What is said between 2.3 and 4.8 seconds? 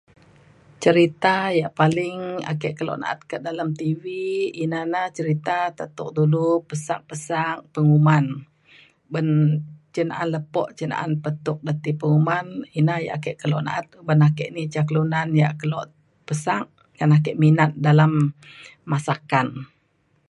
ake keluk naat ke' dalem tv ina